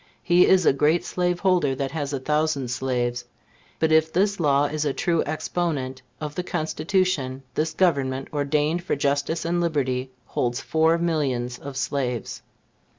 He 0.23 0.47
is 0.47 0.65
a 0.65 0.73
great 0.73 1.05
slaveholder 1.05 1.75
that 1.75 1.91
has 1.91 2.11
a 2.11 2.19
thousand 2.19 2.71
slaves; 2.71 3.23
but 3.77 3.91
if 3.91 4.11
this 4.11 4.39
law 4.39 4.65
is 4.65 4.83
a 4.83 4.93
true 4.93 5.21
exponent 5.27 6.01
of 6.19 6.33
the 6.33 6.41
Constitution, 6.41 7.43
this 7.53 7.75
Government, 7.75 8.27
ordained 8.33 8.83
for 8.83 8.95
justice 8.95 9.45
and 9.45 9.61
liberty, 9.61 10.09
holds 10.25 10.59
four 10.59 10.97
millions 10.97 11.59
of 11.59 11.77
slaves. 11.77 12.41